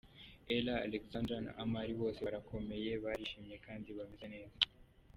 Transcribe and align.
Ella, 0.55 0.75
Alexander 0.87 1.37
na 1.45 1.51
Amal 1.63 1.89
bose 2.01 2.19
barakomeye, 2.25 2.91
barishimye 3.03 3.55
kandi 3.65 3.89
bameze 3.97 4.25
neza. 4.35 4.57